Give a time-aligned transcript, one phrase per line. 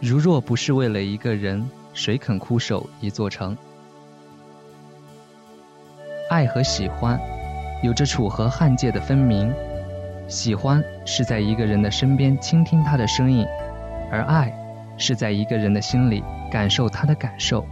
[0.00, 3.54] 如若不是为了一个人，谁肯枯守一座城？
[6.30, 7.20] 爱和喜欢，
[7.82, 9.52] 有着楚河汉界的分明。
[10.26, 13.44] 喜欢是在一个人的身边倾听他的声音，
[14.10, 14.50] 而爱
[14.96, 17.66] 是在一个人的心里感受他的感受。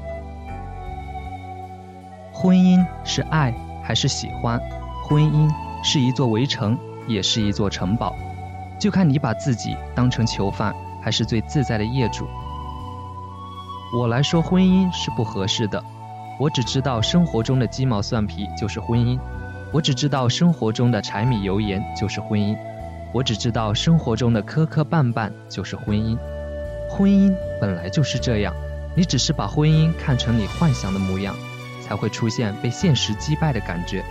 [2.31, 4.61] 婚姻是爱还是喜欢？
[5.03, 5.49] 婚姻
[5.83, 8.15] 是一座围城，也是一座城堡，
[8.79, 10.75] 就看你把自己当成囚犯。
[11.09, 12.29] 才是最自在的业主。
[13.95, 15.83] 我来说，婚姻是不合适的。
[16.39, 19.19] 我只知道生活中的鸡毛蒜皮就是婚姻，
[19.73, 22.55] 我只知道生活中的柴米油盐就是婚姻，
[23.15, 26.15] 我只知道生活中的磕磕绊绊就是婚姻。
[26.91, 28.53] 婚姻本来就是这样，
[28.95, 31.35] 你只是把婚姻看成你幻想的模样，
[31.83, 34.05] 才会出现被现实击败的感觉。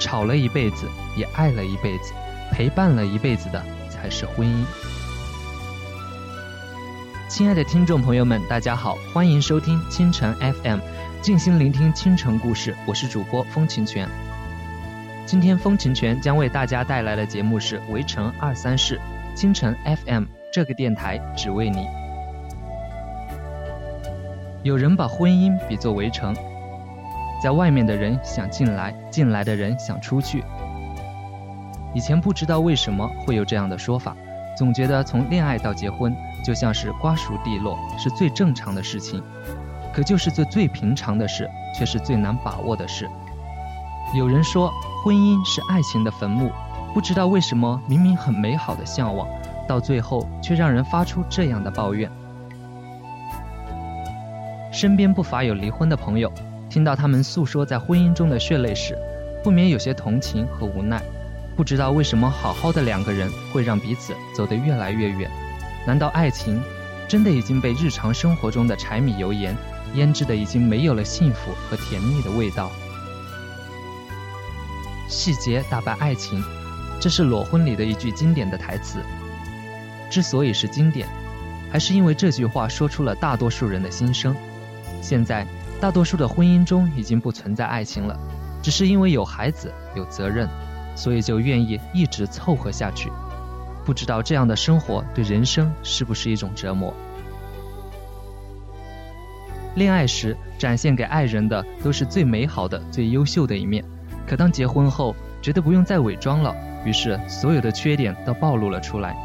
[0.00, 2.12] 吵了一辈子，也爱了一辈子，
[2.50, 4.64] 陪伴了一辈子的才是婚姻。
[7.28, 10.78] 亲爱的听众朋友们，大家好，欢迎收听清晨 FM，
[11.20, 12.74] 静心聆听清晨故事。
[12.86, 14.08] 我是主播风晴泉。
[15.26, 18.98] 今天风晴泉将为大家带来的节目是《围城二三事》，
[19.36, 21.86] 清晨 FM 这个电台只为你。
[24.62, 26.34] 有人把婚姻比作围城，
[27.42, 30.42] 在外面的人想进来，进来的人想出去。
[31.94, 34.16] 以前不知道为什么会有这样的说法，
[34.56, 36.16] 总觉得从恋爱到结婚。
[36.44, 39.22] 就像是瓜熟蒂落，是最正常的事情，
[39.92, 43.08] 可就是这最平常的事，却是最难把握的事。
[44.16, 44.72] 有人说，
[45.04, 46.50] 婚姻是爱情的坟墓，
[46.94, 49.28] 不知道为什么，明明很美好的向往，
[49.68, 52.10] 到最后却让人发出这样的抱怨。
[54.72, 56.32] 身边不乏有离婚的朋友，
[56.70, 58.96] 听到他们诉说在婚姻中的血泪史，
[59.42, 61.02] 不免有些同情和无奈。
[61.56, 65.28] 不知道为什么，好好的两个人会让彼此走得越来越远。
[65.88, 66.62] 难道爱情
[67.08, 69.56] 真的已经被日常生活中的柴米油盐
[69.94, 72.70] 腌制的已经没有了幸福和甜蜜的味道？
[75.08, 76.44] 细节打败爱情，
[77.00, 78.98] 这是裸婚里的一句经典的台词。
[80.10, 81.08] 之所以是经典，
[81.72, 84.36] 还是因为这句话说出了大多数人的心声。
[85.00, 85.46] 现在
[85.80, 88.14] 大多数的婚姻中已经不存在爱情了，
[88.62, 90.46] 只是因为有孩子有责任，
[90.94, 93.10] 所以就愿意一直凑合下去。
[93.88, 96.92] 不知道这样的生活对人生是不是一种折磨？
[99.76, 103.82] 恋爱时展现给爱人的都是最美好的、最优秀的一面，
[104.26, 106.54] 可当结婚后，觉得不用再伪装了，
[106.84, 109.16] 于是所有的缺点都暴露了出来。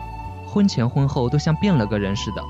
[0.47, 2.41] 婚前婚后都像变了个人似的。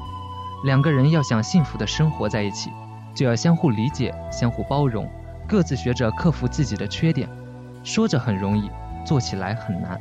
[0.65, 2.69] 两个人要想幸福的生活在一起，
[3.15, 5.09] 就要相互理解、相互包容，
[5.47, 7.27] 各自学着克服自己的缺点。
[7.83, 8.69] 说着很容易，
[9.03, 9.99] 做起来很难。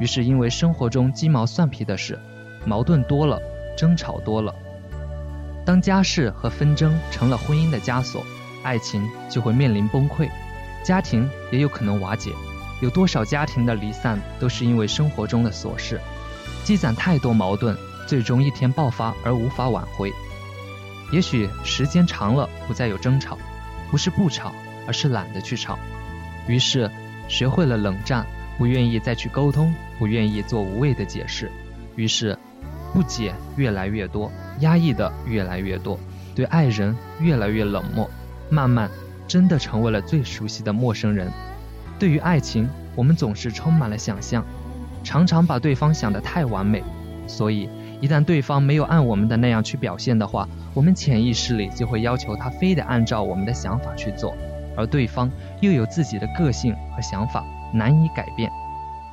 [0.00, 2.18] 于是，因为生活中鸡毛蒜皮的事，
[2.64, 3.38] 矛盾多了，
[3.76, 4.52] 争吵多了。
[5.64, 8.24] 当家事和纷争成了婚姻的枷锁，
[8.64, 10.28] 爱情就会面临崩溃，
[10.82, 12.32] 家庭也有可能瓦解。
[12.80, 16.00] 有多少家庭的离散，都是因为生活中的琐事，
[16.64, 20.10] 积攒太多矛盾，最终一天爆发而无法挽回。
[21.12, 23.36] 也许时间长了，不再有争吵，
[23.90, 24.54] 不是不吵，
[24.86, 25.78] 而是懒得去吵。
[26.48, 26.90] 于是，
[27.28, 28.24] 学会了冷战。
[28.60, 31.50] 不愿意再去沟通，不愿意做无谓的解释，
[31.96, 32.38] 于是
[32.92, 35.98] 不解越来越多，压抑的越来越多，
[36.34, 38.10] 对爱人越来越冷漠，
[38.50, 38.90] 慢慢
[39.26, 41.32] 真的成为了最熟悉的陌生人。
[41.98, 44.44] 对于爱情，我们总是充满了想象，
[45.02, 46.84] 常常把对方想得太完美，
[47.26, 47.66] 所以
[47.98, 54.36] 一旦对方没有按我们的那样去表现的话，我们潜意识里就会要求他非得按照我们的想法去做，
[54.76, 55.30] 而对方
[55.62, 57.42] 又有自己的个性和想法。
[57.72, 58.50] 难以改变，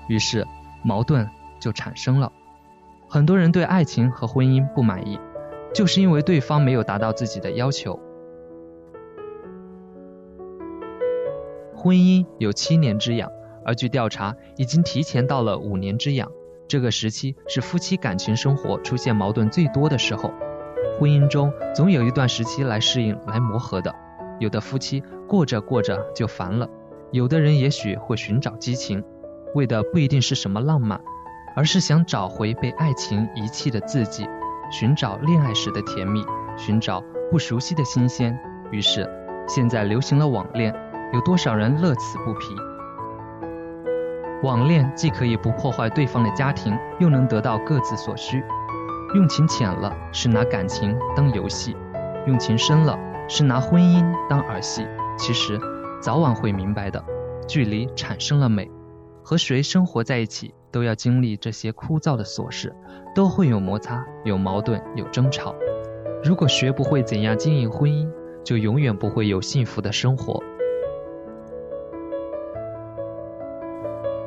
[0.07, 0.45] 于是
[0.83, 2.31] 矛盾就产生了。
[3.07, 5.19] 很多人对爱情和婚姻不满意，
[5.73, 7.99] 就是因为对方没有达到自己的要求。
[11.75, 13.31] 婚姻有七年之痒，
[13.63, 16.29] 而据调查，已经提前到了五年之痒。
[16.67, 20.33] 这个时期是夫妻感情生活出现矛盾最多的时候。
[20.99, 23.93] 婚姻中总有一段时期来适应、来磨合的，
[24.39, 26.67] 有的夫妻过着过着就烦了。
[27.11, 29.01] 有的人也许会寻找激情，
[29.55, 30.99] 为的不一定是什么浪漫，
[31.55, 34.27] 而是想找回被爱情遗弃的自己，
[34.69, 36.25] 寻找恋爱时的甜蜜，
[36.57, 37.01] 寻找
[37.31, 38.37] 不熟悉的新鲜。
[38.71, 39.09] 于是，
[39.47, 40.75] 现在流行了网恋，
[41.13, 42.53] 有多少人乐此不疲？
[44.43, 48.43] 网恋既可以不破坏对方的家庭，又能得到各自所需。
[49.15, 51.73] 用情浅了是拿感情当游戏，
[52.27, 52.99] 用情深了
[53.29, 54.85] 是拿婚姻当儿戏。
[55.17, 55.57] 其实。
[55.99, 57.03] 早晚会明白的，
[57.47, 58.69] 距离产生了美。
[59.23, 62.73] 和谁生活在一起，都要经历这些枯燥的琐事，
[63.13, 65.53] 都会有摩擦、有矛盾、有争吵。
[66.23, 68.09] 如果学不会怎样经营婚姻，
[68.43, 70.41] 就永远不会有幸福的生活。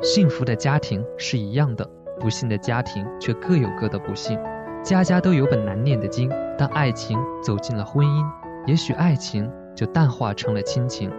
[0.03, 1.89] 幸福的家庭是一样的，
[2.19, 4.39] 不幸的家庭却各有各的不幸。
[4.83, 8.25] 家家都有本难念的经，当爱情走进了婚姻，
[8.67, 11.11] 也许爱情就淡化成了亲情，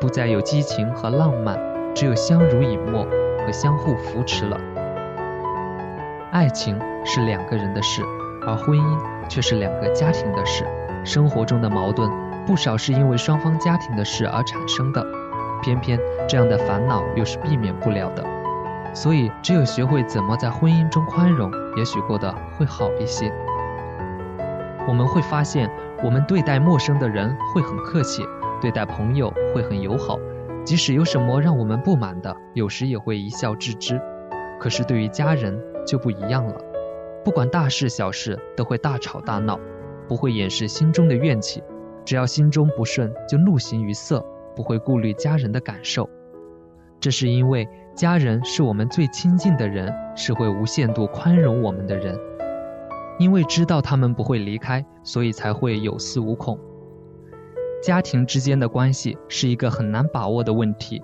[0.00, 1.58] 不再有激情和浪漫，
[1.94, 3.06] 只有相濡以沫
[3.44, 4.60] 和相互扶持了。
[6.32, 8.02] 爱情是两个人的事，
[8.46, 8.98] 而婚姻
[9.28, 10.64] 却是两个家庭的事。
[11.04, 12.10] 生活中的矛盾
[12.46, 15.04] 不少是因为双方家庭的事而产生的，
[15.62, 15.98] 偏偏
[16.28, 18.24] 这样的烦恼又是避免不了的。
[18.94, 23.32] 所以，只有学会怎么在婚姻中宽容，也许过得会好一些。
[24.86, 25.70] 我们会发现，
[26.02, 28.24] 我们对待陌生的人会很客气，
[28.64, 30.18] 对待朋友会很友好，
[30.64, 34.00] 即使有什么让我们不满的，有时也会一笑置之。
[34.58, 35.54] 可是对于家人
[35.86, 36.58] 就不一样了，
[37.22, 39.60] 不管大事小事都会大吵大闹，
[40.08, 41.62] 不会掩饰心中的怨气，
[42.06, 44.24] 只要心中不顺就怒形于色，
[44.56, 46.08] 不会顾虑家人的感受。
[46.98, 47.68] 这是因为。
[47.94, 52.18] 家人是我们最亲近的人，是会无限度宽容我们的人。
[53.20, 56.58] 因为知道他们不会离开，所以才会有恃无恐。
[57.84, 61.02] 家庭之间的关系是一个很难把握的问题，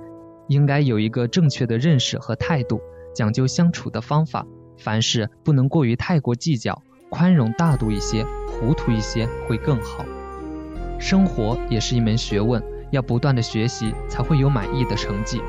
[0.48, 2.80] 应该有一个正确的认识和态度，
[3.14, 4.46] 讲究相处的方法。
[4.78, 6.80] 凡事不能过于太过计较，
[7.10, 10.06] 宽容大度一些，糊涂一些会更好。
[10.98, 15.42] 生活也是一门学问，要不断的学习，才会有满意的成绩。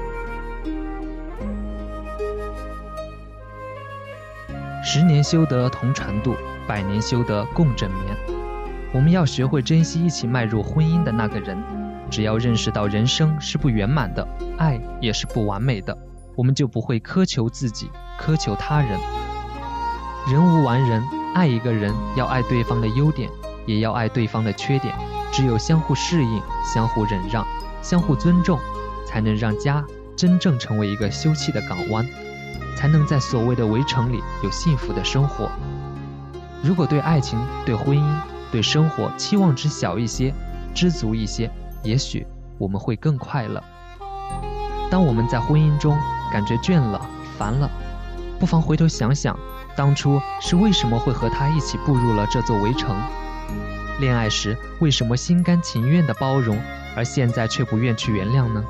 [4.84, 6.36] 十年修得同船渡，
[6.68, 8.41] 百年修得共枕眠。
[8.94, 11.58] 我们要学会珍惜一起迈入婚姻的那个人。
[12.10, 14.28] 只要认识到人生是不圆满的，
[14.58, 15.98] 爱也是不完美的，
[16.36, 17.90] 我们就不会苛求自己，
[18.20, 19.00] 苛求他人。
[20.30, 21.02] 人无完人，
[21.34, 23.30] 爱一个人要爱对方的优点，
[23.66, 24.94] 也要爱对方的缺点。
[25.32, 26.42] 只有相互适应、
[26.74, 27.48] 相互忍让、
[27.82, 28.60] 相互尊重，
[29.08, 29.82] 才能让家
[30.18, 32.06] 真正成为一个休憩的港湾。
[32.76, 35.50] 才能在所谓的围城里有幸福的生活。
[36.64, 38.04] 如果对爱情、对婚姻、
[38.52, 40.34] 对生活期望值小一些，
[40.76, 41.50] 知足一些，
[41.84, 42.28] 也许
[42.58, 43.64] 我们会更快乐。
[44.90, 45.98] 当我们在婚姻中
[46.32, 47.00] 感觉倦了、
[47.38, 47.70] 烦了，
[48.40, 49.38] 不妨回头想想，
[49.76, 52.96] 当初是为什么会和他一起步入了这座围城？
[54.00, 56.60] 恋爱时为什么心甘情愿的包容，
[56.96, 58.64] 而现在却不愿去原谅呢？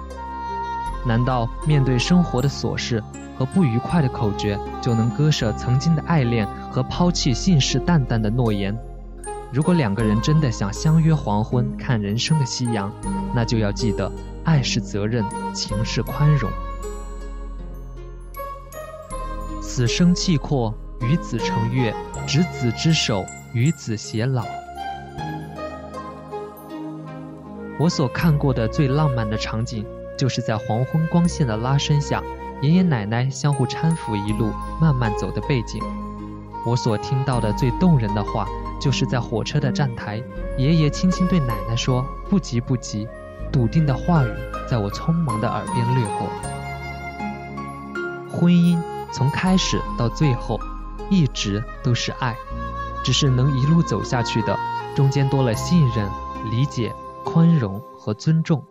[1.06, 3.04] 难道面对生活的琐事？
[3.38, 8.78] 和不愉快的口诀就能割舍曾经的爱恋和抛弃信誓旦旦的诺言。
[9.52, 12.90] 如果两个人真的想相约黄昏看人生的夕阳，
[13.36, 14.10] 那就要记得，
[14.46, 16.50] 爱是责任，情是宽容。
[19.62, 21.94] 此生契阔，与子成悦，
[22.26, 24.46] 执子之手，与子偕老。
[27.78, 29.86] 我所看过的最浪漫的场景，
[30.18, 32.24] 就是在黄昏光线的拉伸下。
[32.62, 35.82] 爷爷奶奶相互搀扶，一路慢慢走的背景。
[36.66, 38.48] 我所听到的最动人的话，
[38.80, 40.22] 就是在火车的站台，
[40.58, 43.08] 爷爷轻轻对奶奶说：“不急不急。”
[43.52, 44.30] 笃定的话语
[44.70, 46.28] 在我匆忙的耳边掠过。
[48.30, 48.80] 婚姻
[49.12, 50.60] 从开始到最后，
[51.10, 52.36] 一直都是爱，
[53.04, 54.58] 只是能一路走下去的，
[54.96, 56.10] 中间多了信任、
[56.50, 56.94] 理解、
[57.26, 58.64] 宽容和尊重。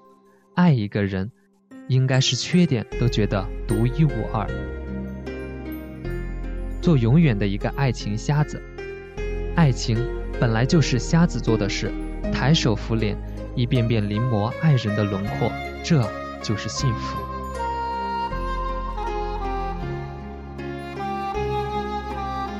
[0.54, 1.30] 爱一个人。
[1.88, 4.46] 应该是缺点都觉得独一无二，
[6.80, 8.62] 做永远的一个爱情瞎子。
[9.56, 9.98] 爱情
[10.40, 11.92] 本来就是瞎子做的事，
[12.32, 13.16] 抬手敷脸，
[13.54, 15.50] 一遍遍临摹爱人的轮廓，
[15.84, 16.02] 这
[16.42, 17.16] 就是幸福。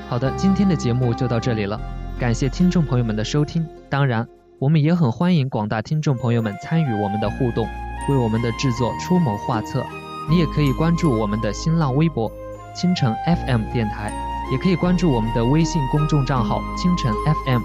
[0.08, 1.80] 好的，今天的节目就到这里了，
[2.18, 3.66] 感谢听众朋友们的收听。
[3.88, 4.26] 当然，
[4.58, 7.66] 我们也很欢迎广大听众朋友们参与我们的互动。
[8.08, 9.86] 为我们的制作出谋划策，
[10.28, 12.28] 你也可以关注我们的新浪微博
[12.74, 14.12] “清晨 FM” 电台，
[14.52, 17.12] 也可以关注我们的微信公众账号“清晨
[17.44, 17.60] FM”，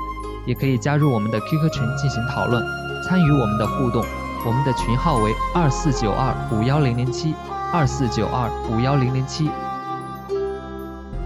[0.45, 2.63] 也可以加入我们的 QQ 群进行讨论，
[3.07, 4.03] 参与我们的互动。
[4.45, 7.33] 我们的群号为二四九二五幺零零七
[7.73, 9.49] 二四九二五幺零零七。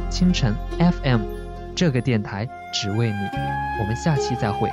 [0.10, 1.22] 清晨 FM，
[1.76, 3.30] 这个电台只为你。
[3.82, 4.70] 我们下期再会。